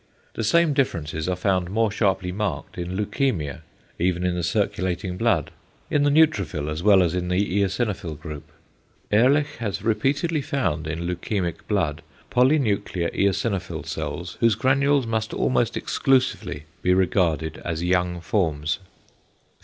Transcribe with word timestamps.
The 0.33 0.43
same 0.43 0.73
differences 0.73 1.29
are 1.29 1.35
found 1.35 1.69
more 1.69 1.91
sharply 1.91 2.31
marked 2.31 2.75
in 2.75 2.97
leukæmia 2.97 3.61
even 3.99 4.25
in 4.25 4.33
the 4.33 4.41
circulating 4.41 5.15
blood, 5.15 5.51
in 5.91 6.01
the 6.01 6.09
neutrophil 6.09 6.71
as 6.71 6.81
well 6.81 7.03
as 7.03 7.13
in 7.13 7.27
the 7.27 7.59
eosinophil 7.61 8.19
group. 8.19 8.49
Ehrlich 9.11 9.57
has 9.59 9.83
repeatedly 9.83 10.41
found 10.41 10.87
in 10.87 11.01
leukæmic 11.01 11.57
blood 11.67 12.01
polynuclear 12.31 13.13
eosinophil 13.15 13.85
cells, 13.85 14.37
whose 14.39 14.55
granules 14.55 15.05
must 15.05 15.35
almost 15.35 15.77
exclusively 15.77 16.63
be 16.81 16.95
regarded 16.95 17.61
as 17.63 17.83
young 17.83 18.21
forms. 18.21 18.79